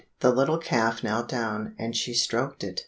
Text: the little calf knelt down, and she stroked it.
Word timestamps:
the 0.21 0.31
little 0.31 0.57
calf 0.57 1.03
knelt 1.03 1.29
down, 1.29 1.75
and 1.77 1.95
she 1.95 2.11
stroked 2.15 2.63
it. 2.63 2.79